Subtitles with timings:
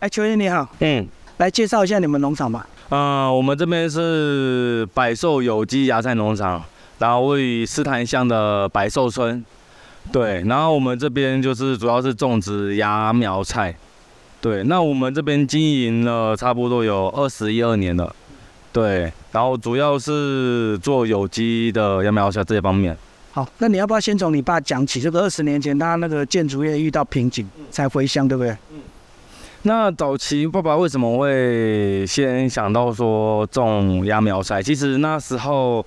[0.00, 1.04] 哎，邱燕你好，嗯，
[1.38, 2.64] 来介绍一下你们农场吧。
[2.90, 6.62] 呃，我们这边是百寿有机芽菜农场，
[7.00, 9.44] 然后位于斯坦乡的百寿村。
[10.12, 13.74] 对，然后我们这边就是主要是种植芽苗菜。
[14.40, 18.14] 对，那我们这边经营了差不多有二十一二年了。
[18.72, 22.96] 对，然后主要是做有机的芽苗菜这些方面。
[23.32, 25.00] 好，那你要不要先从你爸讲起？
[25.00, 28.52] 这个二十年前他那个建筑业遇到瓶颈才回乡，对不对？
[28.70, 28.78] 嗯。
[29.62, 34.62] 那早期爸爸为什么会先想到说种芽苗菜？
[34.62, 35.84] 其实那时候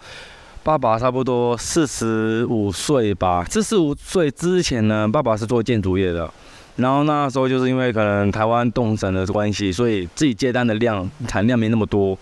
[0.62, 3.46] 爸爸差不多四十五岁吧。
[3.50, 6.30] 四十五岁之前呢，爸爸是做建筑业的。
[6.76, 12.18] 然后那时候就是因为可能台湾动神的关系，所以自己接单的量产量没那么多。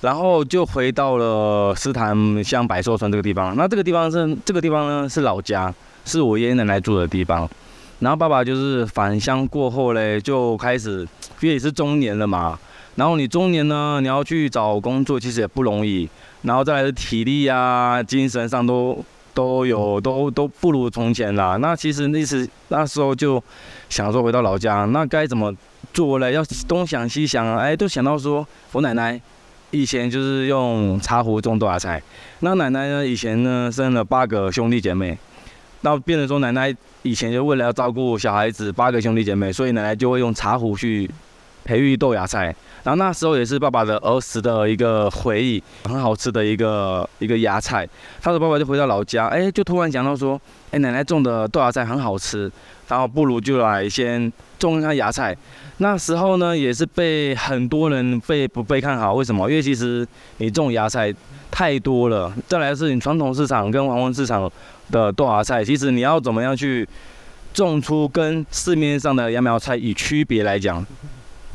[0.00, 3.54] 然后就回到了斯坦乡百寿村这个地方。
[3.56, 5.72] 那这个地方是这个地方呢是老家，
[6.04, 7.48] 是我爷爷奶奶住的地方。
[8.00, 11.00] 然后爸爸就是返乡过后嘞，就开始，
[11.40, 12.58] 因为也是中年了嘛。
[12.96, 16.08] 然后你中年呢，你要去找工作，其实也不容易。
[16.42, 21.56] 然后再来是体力啊、精神上都都有都都不如从前啦。
[21.56, 23.42] 那其实那时那时候就
[23.88, 25.52] 想说回到老家，那该怎么
[25.92, 26.32] 做嘞？
[26.32, 29.20] 要东想西想，哎，都想到说我奶奶。
[29.70, 32.00] 以前就是用茶壶种豆芽菜，
[32.40, 33.04] 那奶奶呢？
[33.04, 35.18] 以前呢生了八个兄弟姐妹，
[35.84, 41.08] 那变成说奶奶以前就为了要照顾小孩子，八个兄弟姐妹，所以奶奶就会用茶壶去
[41.62, 42.46] 培育豆芽菜。
[42.82, 47.86] 然后那时候也是爸爸的儿时的一个回忆，很好吃的一个一个芽菜。
[48.22, 50.40] 他的爸爸就回到老家，哎，就突然想到说，
[50.70, 52.50] 哎，奶奶种的豆芽菜很好吃，
[52.88, 55.36] 然后不如就来先种一下芽菜。
[55.78, 59.14] 那时候呢，也是被很多人被不被看好。
[59.14, 59.50] 为什么？
[59.50, 60.06] 因为其实
[60.38, 61.12] 你种芽菜
[61.50, 62.32] 太多了。
[62.46, 64.50] 再来是你传统市场跟黄昏市场
[64.90, 66.88] 的豆芽菜，其实你要怎么样去
[67.52, 70.84] 种出跟市面上的芽苗菜以区别来讲，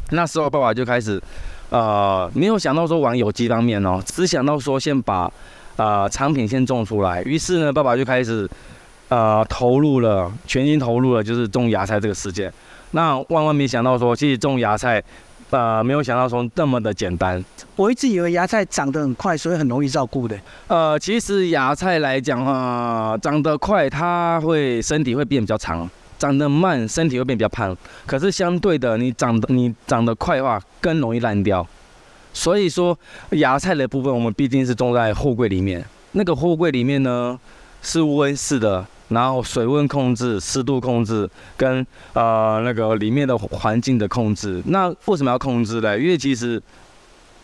[0.09, 1.21] 那时候爸爸就开始，
[1.69, 5.31] 呃，没有想到说往有机方面哦，只想到说先把
[5.77, 7.23] 呃产品先种出来。
[7.23, 8.49] 于是呢，爸爸就开始
[9.09, 12.51] 呃投入了，全心投入了，就是种芽菜这个事件。
[12.91, 15.03] 那万万没想到说，其实种芽菜，
[15.51, 17.43] 呃，没有想到说这么的简单。
[17.75, 20.35] 我一直以为芽菜长得很快，所以很容易照顾的。
[20.67, 25.87] 呃，其实芽菜来讲啊，长得快，它会身体会变比较长；
[26.17, 27.77] 长得慢，身体会变比较胖。
[28.07, 31.65] 可是相对的，你长得你长得快的话，更容易烂掉。
[32.33, 32.97] 所以说，
[33.31, 35.83] 芽菜的部分，我们毕竟是种在货柜里面。
[36.13, 37.39] 那个货柜里面呢，
[37.81, 38.85] 是温室的。
[39.09, 45.97] 然后水温控制、湿度控制跟呃那个里面的环境的控制，那为什么要控制呢？
[45.99, 46.61] 因为其实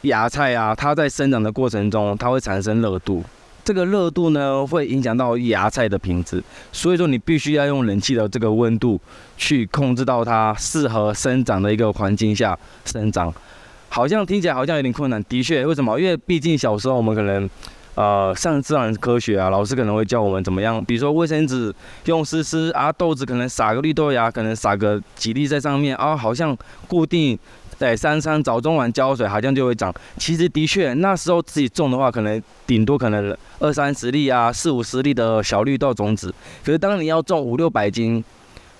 [0.02, 3.24] 芽菜啊，它在生长的过程中，它会产生热度，
[3.64, 9.02] 这个热度呢会影响到芽菜的品质，所以说你必须要用冷气的这个温度
[9.36, 13.34] 去控制到它适合生长的一个环境下生长。
[13.90, 16.00] 好像听起来好像有点困难，的确，为什么？
[16.00, 17.50] 因为毕竟小时候我们可能。
[17.96, 21.74] 呃，上自然科学啊，老师可能会教我们怎么样，比如说卫生纸
[22.06, 26.56] 用湿湿啊，豆子可能撒个绿豆芽，可能撒个几粒在上面啊，好像
[26.90, 27.40] 固定
[27.78, 29.94] 在三餐早中晚浇水，好像就会长。
[30.18, 36.34] 其实的确，那时候自己种的话，可能顶多可能二三十粒啊，四五十粒的小绿豆种子。
[36.66, 38.22] 可是当你要种五六百斤，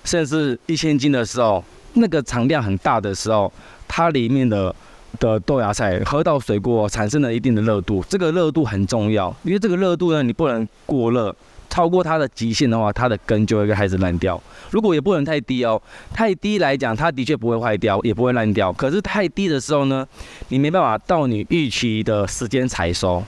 [0.04, 3.50] 甚至一千斤的时候，那个产量很大的时候，
[3.88, 4.76] 它里面的。
[5.18, 11.34] 的豆芽菜喝到水过产生了一定的热度，这个热度很重要，因为这个热度呢，你不能过热，
[11.68, 14.40] 超过它的极限的话，它的根就会开始烂掉。
[14.70, 15.80] 如果也不能太低哦，
[16.12, 18.72] 太低来讲，它的确不会坏掉，也不会烂掉。
[18.72, 20.06] 可是太低的时候呢，
[20.48, 23.22] 你没办法到你预期的时间采收。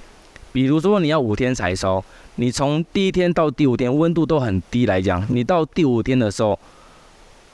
[0.53, 2.03] 比如说你要五天采收，
[2.37, 6.59] 你从第一天到第五天温度都很低来讲，你到第五天的时候。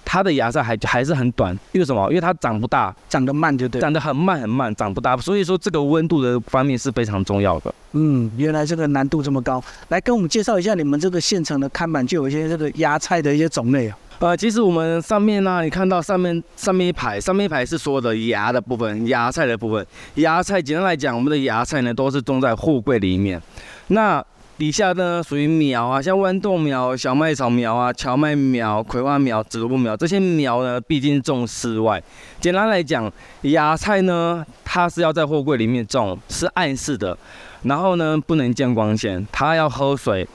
[0.04, 2.08] 它的芽菜还还是很短，因为什么？
[2.08, 5.16] 因为它长不大，长得慢就对，长得很慢很慢，长不大。
[5.16, 7.74] 所以说这个温度的方面是非常重要的。
[7.92, 9.62] 嗯，原来这个难度这么高。
[9.88, 13.98] 来跟我们介绍一下你们这个现成的看板，就有一些这个芽菜的一些种类啊。
[14.20, 19.84] 呃，其实我们上面呢，你看到上面上面一排，上面一排是所有的芽的部分，芽菜的部分。
[20.14, 23.40] 芽菜简单来讲，我们的芽菜呢都是种在货柜里面。
[23.88, 24.24] 那
[24.56, 32.00] 底下呢属于苗啊，像豌豆苗、小麦草苗啊、荞麦苗、葵花苗、紫萝卜苗这些苗呢，毕竟种室外。
[32.40, 33.12] 简单来讲，
[33.42, 37.18] 芽菜呢，它是要在货柜里面种，是暗室的，
[37.62, 40.26] 然后呢不能见光线，它要喝水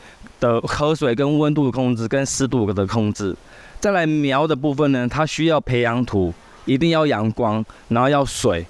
[0.42, 3.34] 的，喝水跟温度的控制跟湿度的控制。
[3.80, 6.34] 再来苗的部分呢，它需要培养土，
[6.66, 8.66] 一定要阳光，然后要水，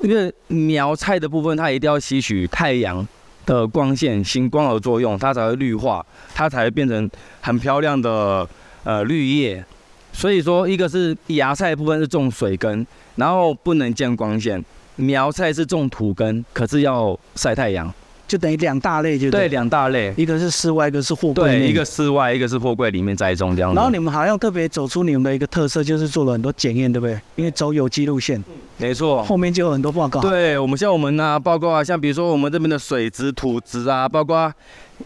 [0.00, 3.06] 因为苗菜的部分它一定要吸取太阳。
[3.48, 6.04] 的光线行光合作用，它才会绿化，
[6.34, 7.10] 它才会变成
[7.40, 8.46] 很漂亮的
[8.84, 9.64] 呃绿叶。
[10.12, 12.86] 所以说，一个是芽菜部分是种水根，
[13.16, 14.60] 然后不能见光线；
[14.96, 17.92] 苗菜是种土根，可是要晒太阳。
[18.26, 21.44] 就等于两大类，就对，两大类，一个是室外，一个是货柜。
[21.44, 23.74] 对，一个室外，一个是货柜里面栽种这样。
[23.74, 27.18] 然后你们好像特别走出你们的一个特色，就是做了很多检验，对不对？
[27.36, 28.44] 因为走有机路线。
[28.78, 29.22] 没错。
[29.22, 30.20] 后面就有很多报告。
[30.20, 34.52] 对我们像我们呢，报告啊，像比如说我们这边的水质、土质啊，包括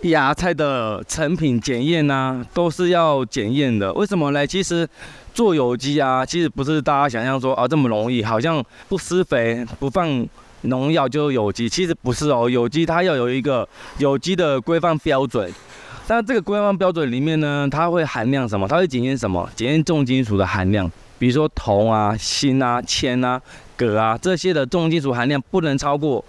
[0.03, 3.93] 芽菜的成品检验啊，都是要检验的。
[3.95, 4.47] 为什么呢？
[4.47, 4.89] 其实
[5.35, 10.27] 做有机啊，其实不是大家想象说啊这么容易，好像不施肥、不放。
[10.67, 12.49] 农药就是有机，其实不是哦。
[12.49, 15.53] 有机它要有一个有机的规范标准，
[16.07, 18.69] 但这个规范标准里面呢，它会含量什么？
[18.69, 19.51] 它会检验什么？
[19.57, 20.89] 检验重金属的含量，
[21.23, 23.41] 比如说铜啊、锌啊、铅啊、
[23.77, 26.25] 铬啊这些的重金属含量不能超过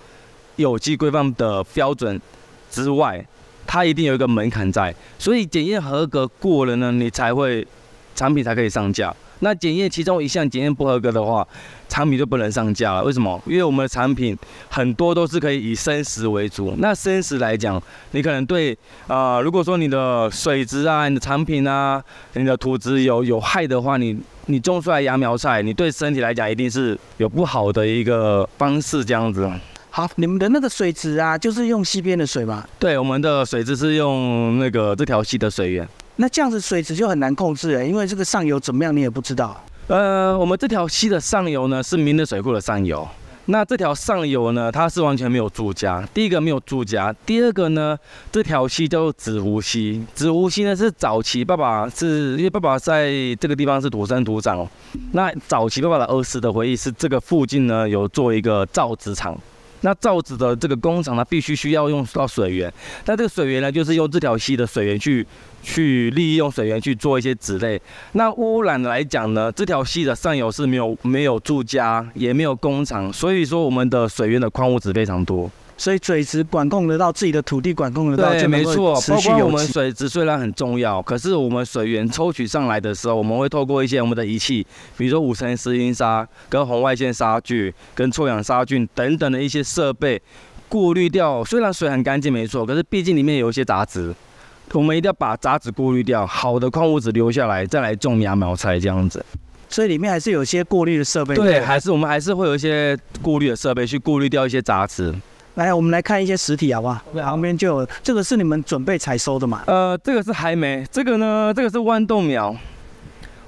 [0.57, 2.21] 有机规范的标准
[2.69, 3.25] 之外，
[3.65, 4.93] 它一定有一个门槛在。
[5.17, 7.67] 所以检验合格过了呢，你才会
[8.13, 9.11] 产品才可以上架。
[9.43, 11.45] 那检验其中一项检验不合格的话，
[11.89, 13.03] 产品就不能上架了。
[13.03, 13.39] 为什么？
[13.45, 14.35] 因为我们的产品
[14.69, 16.73] 很多都是可以以生食为主。
[16.77, 17.81] 那生食来讲，
[18.11, 18.75] 你可能对
[19.07, 22.01] 啊，如果说你的水质啊、你的产品啊、
[22.33, 29.51] 你的土质有有害的话，你你种出来芽苗菜，你对身体来讲一定是有不好的一个方式这样子。
[29.89, 32.65] 好，你们的那个水质啊，就是用溪边的水吗？
[32.79, 35.87] 对，我们的水质是用那个这条溪的水源。
[36.17, 39.59] 那这样子水质就很难控制哎，因为这个上游怎么样你也不知道。
[39.87, 43.07] 呃，我们这条溪的上游呢是明德水库的上游，
[43.45, 46.07] 那这条上游呢它是完全没有住家。
[46.13, 47.97] 第一个没有住家，第二个呢
[48.31, 50.05] 这条溪叫做紫湖溪。
[50.13, 54.65] 紫湖溪呢是早期爸爸是因为爸爸在这个地方是土生土长，
[55.13, 59.35] 那早期爸爸的儿时的回忆是这个附近呢有做一个造纸厂。
[59.83, 62.73] 那造纸的这个工厂呢，必须需要用到水源，
[63.05, 65.25] 那这个水源呢，就是用这条溪的水源去
[65.61, 67.79] 去利用水源去做一些纸类。
[68.13, 75.51] 那污染来讲呢，这条溪的上游是没有没有住家，也没有工厂，所以说我们的水源的矿物质非常多。
[75.75, 78.93] 所以水质管控得到，自己的土地管控得到，对，没错。
[79.07, 84.65] 包括我们水质虽然很重要，可是我们水源抽取上来的时候，我们会透过一些我们的仪器，
[84.95, 90.21] 比如说五层石英砂、跟红外线杀菌、跟臭氧杀菌等等的一些设备，
[90.69, 91.43] 过滤掉。
[91.43, 94.13] 虽然水很干净，没错，可是毕竟里面有一些杂质，
[94.73, 99.25] 我们一定要把杂质过滤掉，好的矿物质留下来，再来种芽苗菜这样子。
[99.69, 101.33] 所以里面还是有些过滤的设备。
[101.33, 105.13] 对，还是我们还是会有一些过滤的设备去过滤掉一些杂质。
[105.55, 106.99] 来，我们来看一些实体好不好？
[107.13, 109.61] 旁边就有这个是你们准备采收的嘛？
[109.67, 112.55] 呃，这个是还没，这个呢，这个是豌豆苗。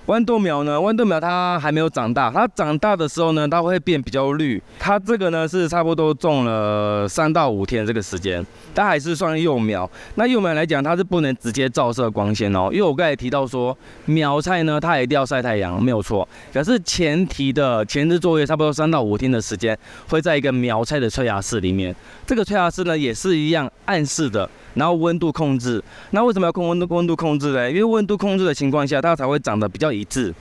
[0.08, 0.78] 豌豆苗呢？
[0.78, 4.62] 豌豆苗它还没有长大，它长大的时候呢，它会变比较绿。
[4.78, 9.90] 它这个呢是差不多种了三到五天这个时间，它还是算幼苗。
[10.14, 13.76] 那幼苗来讲，它是不能直接照射光线哦，因为我刚才提到说，
[14.06, 16.28] 苗菜呢它一定要晒太阳，没有错。
[16.54, 19.76] 可是前提的前置作业差不多三到五天的时间，
[20.08, 21.96] 会在一个苗菜的催芽室里面。
[22.28, 24.48] 这个催芽室呢也是一样暗示的。
[24.76, 27.70] 然后温度控制，那为什么要控温度温度控制呢？
[27.70, 30.34] 因为温度控制的情况下，它才会长得比较一致。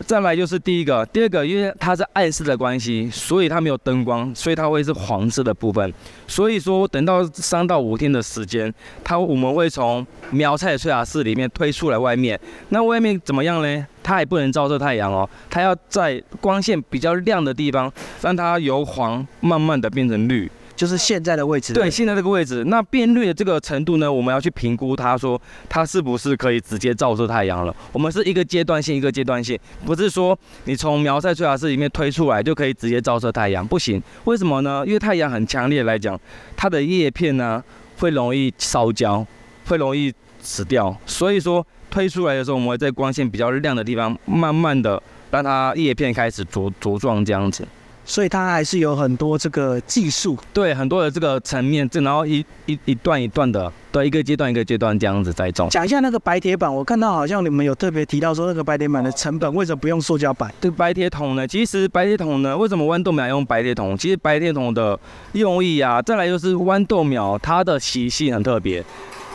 [0.00, 5.94] 再来就是第一个，第二个，因为它是暗示的关系，所以它没有灯光，所以它会是黄色的部分。
[6.26, 8.74] 所以说，等到三到五天的时间，
[9.04, 12.38] 它我们会从苗菜的催芽室里面推出来外面。
[12.70, 13.86] 那外面怎么样呢？
[14.02, 17.90] 它也不能照射太阳哦，它要在光线比较亮的地方，
[18.20, 20.50] 让它由黄慢慢的变成绿。
[20.76, 27.74] 就是现在的位置，对，现在这个位置，那变绿的这个程度呢，我们要去评估它，说它是不是可以直接照射太阳了。
[27.92, 34.02] 我们是一个阶段性，一个阶段性，不是说你从苗菜催芽室里面推出来就可以直接照射太阳，不行。
[34.24, 34.82] 为什么呢？
[34.86, 36.20] 因为太阳很强烈来讲，
[36.56, 37.62] 它的叶片呢
[37.98, 39.24] 会容易烧焦，
[39.66, 40.96] 会容易死掉。
[41.06, 45.00] 所以说推出来的时候，我们会在光线比较亮的地方，慢慢的
[45.30, 47.64] 让它叶片开始茁茁壮这样子。
[48.04, 55.68] 所以它还是有很多这个技术，对很多的这个层面，这然后一一一段一段的，对一个阶段一个阶段这样子栽种。
[55.70, 60.52] 讲一下那个白铁板，我看到好像你们有特别提到说那个白铁板的成本为什么不用塑胶板？
[60.60, 63.96] 这个白铁桶呢，其实白铁桶呢，为什么豌豆苗用白铁桶？
[63.96, 64.98] 其实白铁桶的
[65.32, 68.84] 用意啊，再来就是豌豆苗它的习性很特别，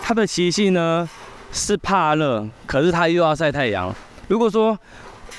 [0.03, 1.09] 它的习性呢
[1.51, 3.93] 是怕热，可是它又要晒太阳。
[4.27, 4.77] 如果说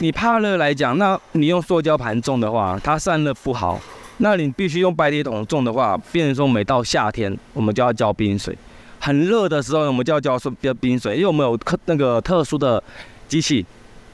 [0.03, 3.79] 你怕热来讲，那你用塑胶盘种的话，它散热不好。
[4.17, 8.57] 那你必须用白铁桶种的话，变成说每到夏天，我们就要浇冰水。
[8.99, 12.83] 很热的时候，我们就要浇浇冰水，因为我们有特那个特殊的
[13.29, 13.65] 机器，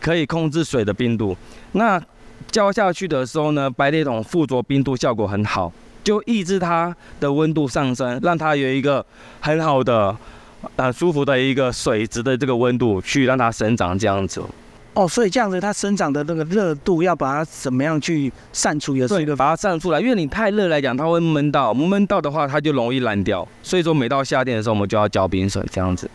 [0.00, 1.36] 可以控制水的冰度。
[1.72, 2.02] 那
[2.50, 9.06] 浇下去的时候呢，白铁桶附着冰度效果很好，就抑制它的温度上升，让它有一个
[9.38, 10.16] 很好的、
[10.76, 14.42] 很舒服的一个水质的这个温度，去让它生长这样子。
[14.96, 23.46] 哦，所以这样子它生长的那个热度要把它怎么样去散出，也是一个把它散出来，因为你太热来讲，它会闷到，闷到的话它就容易烂掉。
[23.62, 26.10] 所以说每到夏天的时候，我们就要浇冰水这样子。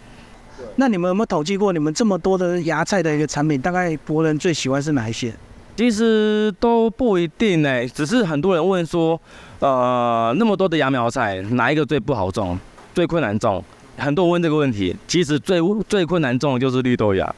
[0.77, 5.31] 那你们有没有统计过，你们这么多的芽菜的一个产品，大概国人最喜欢是哪一些？
[5.77, 9.19] 其实都不一定呢，只是很多人问说，
[9.59, 12.57] 呃，那么多的芽苗菜，哪一个最不好种，
[12.95, 13.63] 最困难种？
[13.97, 17.35] 很多人问这个问题，其实最最困难种的就是绿豆芽。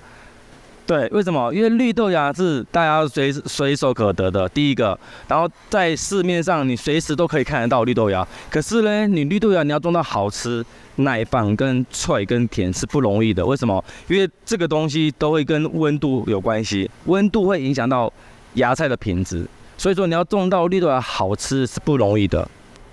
[0.85, 1.53] 对，为什么？
[1.53, 4.99] 因为绿豆芽是大家随随手可得的，第一个，
[5.29, 8.27] 然后在市面上你随时都可以看得到绿豆芽。
[8.49, 10.63] 可是呢，你绿豆芽你要种到好吃、
[10.97, 13.45] 耐放、跟脆、跟甜是不容易的。
[13.45, 13.81] 为什么？
[14.09, 18.11] 因为这个东西都会跟温度有关系，温度会影响到
[18.55, 19.47] 芽菜的品质。
[19.77, 22.45] 所以说你要种到绿豆芽好吃是不容易的。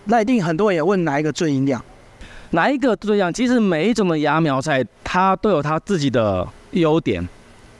[0.04, 1.84] 那一定很多人也问哪一个最营养？
[2.50, 3.32] 哪一个最营养？
[3.32, 7.28] 其实每一种的芽苗菜它都有它自己的优点。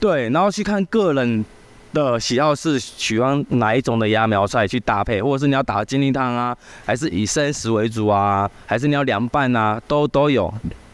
[0.00, 1.45] 对，然后去看个人
[1.92, 10.52] 的喜好是喜欢哪一种的芽苗菜去搭配，或者是你要打金力汤啊，还是以生食为主啊，还是你要凉拌啊，都都有。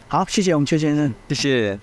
[0.09, 1.79] 好，谢谢我们邱先生，谢谢。